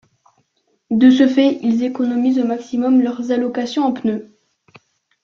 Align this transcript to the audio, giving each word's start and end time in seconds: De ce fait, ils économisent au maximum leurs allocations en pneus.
De 0.89 1.11
ce 1.11 1.27
fait, 1.27 1.59
ils 1.61 1.83
économisent 1.83 2.39
au 2.39 2.43
maximum 2.47 3.01
leurs 3.03 3.29
allocations 3.31 3.85
en 3.85 3.91
pneus. 3.93 4.35